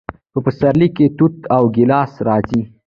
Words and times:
په 0.31 0.39
پسرلي 0.45 0.87
کې 0.95 1.05
توت 1.17 1.35
او 1.55 1.63
ګیلاس 1.75 2.11
راځي. 2.27 2.61